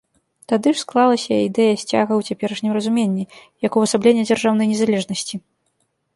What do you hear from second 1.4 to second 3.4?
ідэя сцяга ў цяперашнім разуменні,